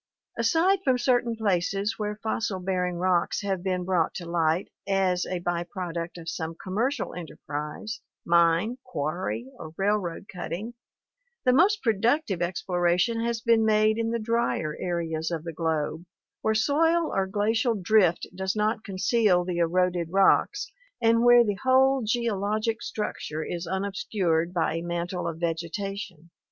[0.35, 5.27] Aside from cer tain places where fossil bearing rocks have been brought to light as
[5.27, 10.73] a by product of some commercial enterprise— mine, quarry, or railroad cutting—
[11.45, 16.03] the most productive exploration has been made in the drier areas of the globe
[16.41, 21.23] where soil or glacial drift does not 418 ORGANIC EVOLUTION conceal the eroded rocks and
[21.23, 26.31] where the whole geologic structure is unobscured by a mantle of vegetation.